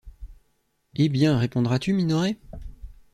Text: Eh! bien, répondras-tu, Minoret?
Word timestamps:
Eh! 0.95 1.09
bien, 1.09 1.37
répondras-tu, 1.37 1.93
Minoret? 1.93 2.35